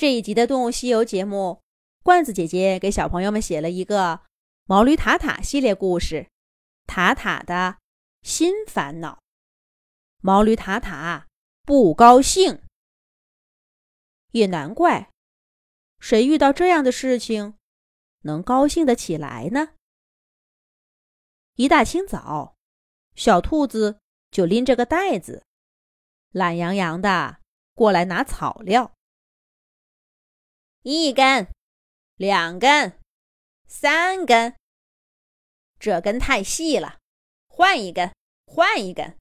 [0.00, 1.60] 这一集的《动物西游》节目，
[2.02, 4.22] 罐子姐姐给小朋友们写了一个
[4.64, 6.22] 毛驴塔塔系列故事，
[6.86, 7.76] 《塔塔的
[8.22, 9.16] 新烦恼》。
[10.22, 11.26] 毛驴塔塔
[11.64, 12.62] 不高兴，
[14.30, 15.10] 也难怪，
[15.98, 17.58] 谁遇到这样的事情
[18.20, 19.74] 能高兴得起来呢？
[21.56, 22.56] 一大清早，
[23.14, 25.44] 小兔子就拎着个袋子，
[26.30, 27.40] 懒洋洋的
[27.74, 28.94] 过来拿草料。
[30.82, 31.46] 一根，
[32.16, 32.98] 两根，
[33.66, 34.56] 三根。
[35.78, 36.98] 这根太细了，
[37.48, 38.14] 换一根，
[38.46, 39.18] 换一根。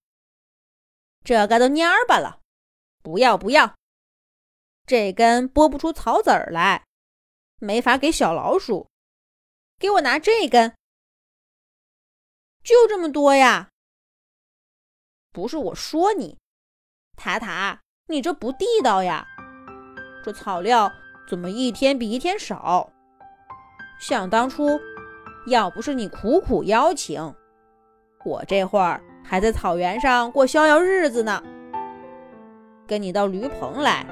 [1.21, 2.39] 这个都蔫儿巴了，
[3.03, 3.75] 不要不要。
[4.85, 6.85] 这根剥不出草籽儿来，
[7.57, 8.89] 没法给小老鼠。
[9.77, 10.73] 给我拿这根。
[12.63, 13.69] 就这么多呀？
[15.31, 16.37] 不是我说你，
[17.17, 19.27] 塔塔，你这不地道呀！
[20.23, 20.89] 这草料。
[21.29, 22.89] 怎么一天比一天少？
[23.99, 24.79] 想当初，
[25.45, 27.35] 要不是你苦苦邀请，
[28.25, 31.43] 我这会儿还在草原上过逍遥日子呢。
[32.87, 34.03] 跟你到驴棚来，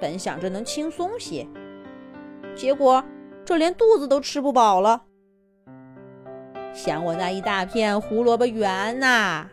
[0.00, 1.46] 本想着能轻松些，
[2.54, 3.04] 结果
[3.44, 5.02] 这连肚子都吃不饱了。
[6.72, 9.46] 想我那一大片胡萝卜园呐，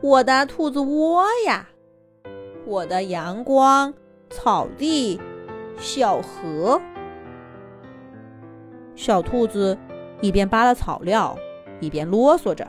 [0.00, 1.68] 我的兔子窝呀，
[2.64, 3.92] 我的阳光
[4.30, 5.20] 草地。
[5.76, 6.80] 小河，
[8.94, 9.76] 小兔子
[10.20, 11.36] 一边扒拉草料，
[11.80, 12.66] 一边啰嗦着：“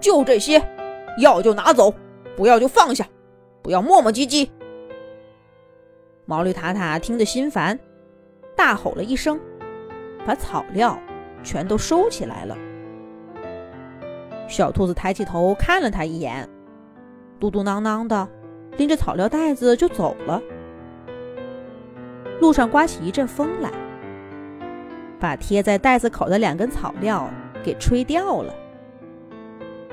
[0.00, 0.62] 就这些，
[1.18, 1.92] 要就拿走，
[2.36, 3.06] 不要就放下，
[3.62, 4.48] 不要磨磨唧唧。”
[6.24, 7.78] 毛驴塔塔听得心烦，
[8.56, 9.38] 大吼了一声，
[10.24, 10.98] 把草料
[11.42, 12.56] 全都收起来了。
[14.48, 16.48] 小兔子抬起头看了他一眼，
[17.38, 18.28] 嘟嘟囔囔的
[18.76, 20.40] 拎着草料袋子就走了。
[22.42, 23.70] 路上刮起一阵风来，
[25.20, 27.30] 把贴在袋子口的两根草料
[27.62, 28.52] 给吹掉了。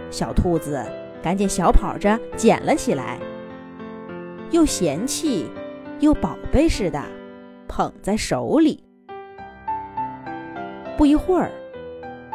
[0.09, 0.84] 小兔子
[1.22, 3.19] 赶紧小跑着捡了起来，
[4.50, 5.47] 又嫌弃
[6.00, 7.00] 又宝贝似的
[7.68, 8.84] 捧在手里。
[10.97, 11.52] 不一会儿，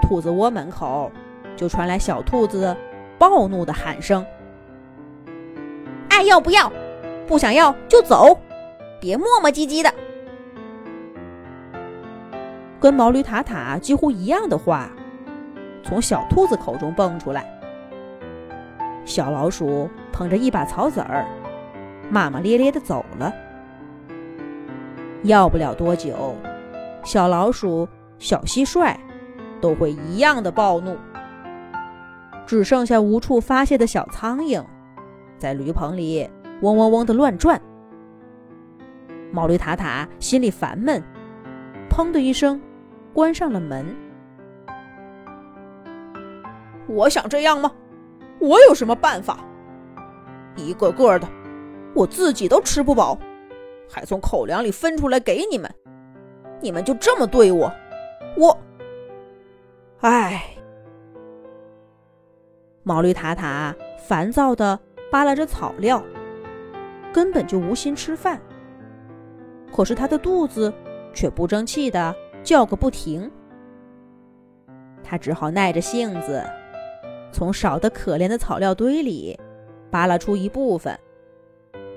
[0.00, 1.10] 兔子窝门口
[1.56, 2.74] 就传来小兔子
[3.18, 4.24] 暴怒的喊声
[6.08, 6.72] ：“爱要不要？
[7.26, 8.38] 不想要就走，
[9.00, 9.92] 别磨磨唧唧的。”
[12.84, 14.90] 跟毛驴塔塔几乎一样的话，
[15.82, 17.42] 从小兔子口中蹦出来。
[19.06, 21.24] 小老鼠捧着一把草籽儿，
[22.10, 23.32] 骂骂咧咧的走了。
[25.22, 26.36] 要不了多久，
[27.02, 28.94] 小老鼠、小蟋蟀
[29.62, 30.94] 都会一样的暴怒。
[32.44, 34.62] 只剩下无处发泄的小苍蝇，
[35.38, 36.28] 在驴棚里
[36.60, 37.58] 嗡嗡嗡的乱转。
[39.32, 41.02] 毛驴塔塔心里烦闷，
[41.88, 42.60] 砰的一声。
[43.14, 43.86] 关上了门。
[46.88, 47.72] 我想这样吗？
[48.40, 49.38] 我有什么办法？
[50.56, 51.26] 一个个的，
[51.94, 53.18] 我自己都吃不饱，
[53.88, 55.72] 还从口粮里分出来给你们，
[56.60, 57.72] 你们就这么对我？
[58.36, 58.58] 我……
[60.00, 60.44] 唉。
[62.82, 64.78] 毛驴塔塔烦躁的
[65.10, 66.02] 扒拉着草料，
[67.12, 68.38] 根本就无心吃饭。
[69.72, 70.72] 可是他的肚子
[71.14, 72.14] 却不争气的。
[72.44, 73.30] 叫个不停，
[75.02, 76.44] 他只好耐着性子，
[77.32, 79.36] 从少得可怜的草料堆里
[79.90, 80.96] 扒拉出一部分，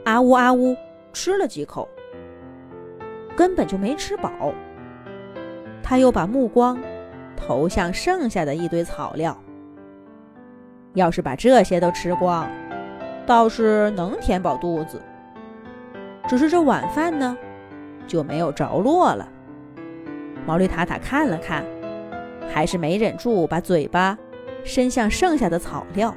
[0.05, 0.73] 啊呜啊呜
[1.11, 1.87] 吃了几口，
[3.35, 4.31] 根本就没吃饱。
[5.83, 6.79] 他又把目光
[7.35, 9.37] 投向剩下的一堆草料，
[10.93, 12.49] 要是把这些都吃光，
[13.25, 15.01] 倒是能填饱肚子。
[16.25, 17.37] 只是这晚饭呢，
[18.07, 19.27] 就没有着落了。
[20.47, 21.61] 毛驴塔塔看了看，
[22.49, 24.17] 还是没忍住把嘴巴
[24.63, 26.15] 伸向剩下的草料。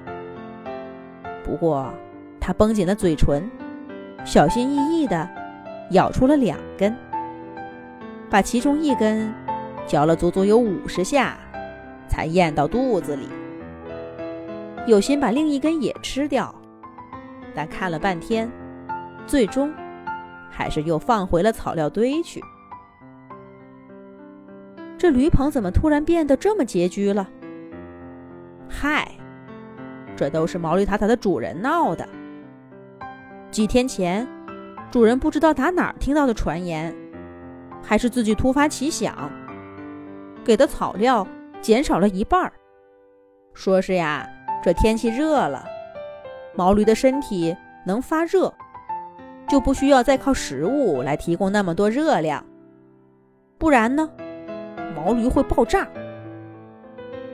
[1.42, 1.92] 不过，
[2.38, 3.50] 他绷紧了嘴唇，
[4.24, 5.28] 小心翼翼地
[5.90, 6.96] 咬出了两根，
[8.30, 9.34] 把其中一根
[9.84, 11.36] 嚼了足足有五十下，
[12.06, 13.28] 才咽到肚子里。
[14.86, 16.54] 有心把另一根也吃掉，
[17.52, 18.48] 但看了半天，
[19.26, 19.74] 最终
[20.48, 22.40] 还是又放回了草料堆去。
[25.00, 27.26] 这驴棚怎么突然变得这么拮据了？
[28.68, 29.10] 嗨，
[30.14, 32.06] 这都是毛驴塔塔的主人闹的。
[33.50, 34.28] 几天前，
[34.90, 36.94] 主人不知道打哪儿听到的传言，
[37.82, 39.30] 还是自己突发奇想，
[40.44, 41.26] 给的草料
[41.62, 42.52] 减少了一半儿。
[43.54, 44.28] 说是呀，
[44.62, 45.64] 这天气热了，
[46.54, 47.56] 毛驴的身体
[47.86, 48.52] 能发热，
[49.48, 52.44] 就不需要再靠食物来提供那么多热量，
[53.56, 54.10] 不然呢，
[55.00, 55.88] 毛驴会爆炸。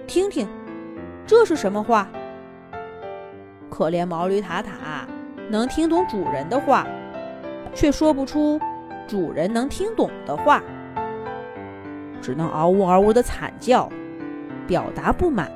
[0.07, 0.47] 听听，
[1.27, 2.09] 这是什么话？
[3.69, 5.07] 可怜毛驴塔塔
[5.51, 6.87] 能听懂主人的话，
[7.75, 8.61] 却说不出
[9.09, 10.63] 主人能听懂的话，
[12.23, 13.89] 只能嗷呜嗷呜的惨叫，
[14.69, 15.51] 表达不满。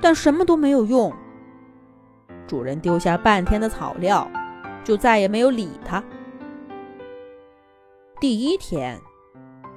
[0.00, 1.12] 但什么都没有用。
[2.46, 4.26] 主人丢下半天的草料，
[4.82, 6.02] 就再也没有理他。
[8.18, 8.98] 第一天，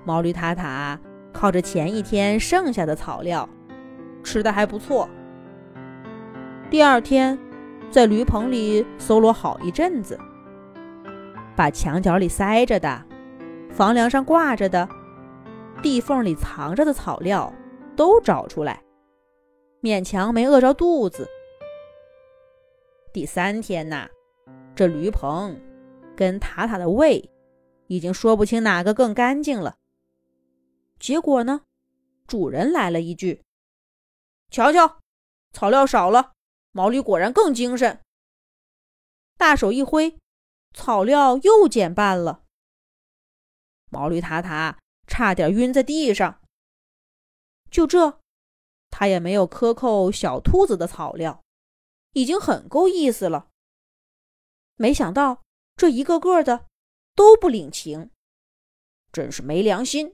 [0.06, 1.00] 毛驴塔塔
[1.32, 3.48] 靠着前一天剩下的草料，
[4.24, 5.08] 吃的还不错。
[6.70, 7.38] 第二天，
[7.90, 10.20] 在驴棚里搜罗好一阵子，
[11.56, 13.04] 把墙角里塞着的、
[13.72, 14.88] 房梁上挂着的、
[15.82, 17.54] 地缝里藏着的草料
[17.96, 18.82] 都找出来，
[19.82, 21.28] 勉强没饿着肚子。
[23.12, 24.08] 第三天呐，
[24.76, 25.60] 这驴棚
[26.16, 27.30] 跟塔塔的胃
[27.88, 29.76] 已经说不清哪个更干净了。
[31.00, 31.64] 结果呢，
[32.28, 33.42] 主人来了一句
[34.52, 35.00] ：“瞧瞧，
[35.54, 36.34] 草料少了。”
[36.72, 38.00] 毛驴果然更精神，
[39.38, 40.20] 大手一挥，
[40.76, 42.44] 草料又减半了。
[43.90, 46.40] 毛驴塔塔差点晕在地上。
[47.72, 48.20] 就这，
[48.92, 51.44] 他也没有克扣小兔子的草料，
[52.14, 53.50] 已经很够意思了。
[54.76, 55.42] 没想到
[55.76, 56.68] 这一个个的
[57.16, 58.12] 都不领情，
[59.12, 60.14] 真是没良心！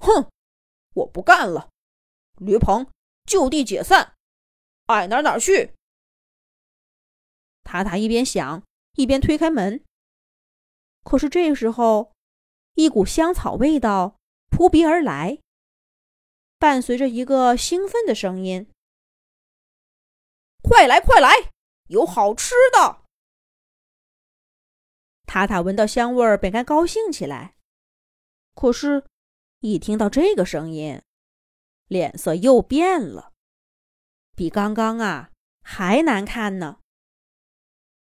[0.00, 0.30] 哼，
[0.94, 1.70] 我不干了，
[2.38, 2.90] 驴棚
[3.24, 4.14] 就地解散。
[4.86, 5.74] 爱哪哪去！
[7.64, 8.62] 塔塔一边想，
[8.94, 9.84] 一边推开门。
[11.02, 12.12] 可是这时候，
[12.74, 14.16] 一股香草味道
[14.48, 15.40] 扑鼻而来，
[16.58, 18.70] 伴随着一个兴奋的声音
[20.62, 21.50] ：“快来，快来，
[21.88, 23.04] 有好吃的！”
[25.26, 27.56] 塔塔闻到香味儿，本该高兴起来，
[28.54, 29.04] 可是，
[29.60, 31.00] 一听到这个声音，
[31.88, 33.32] 脸色又变了。
[34.34, 35.30] 比刚刚啊
[35.62, 36.80] 还难看呢，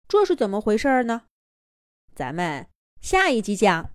[0.06, 1.26] 这是怎么回事呢？
[2.14, 2.68] 咱们
[3.00, 3.90] 下一集讲。